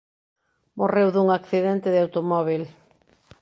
Morreu 0.79 1.07
dun 1.15 1.27
accidente 1.39 1.87
de 1.93 1.99
automóbil. 2.05 2.63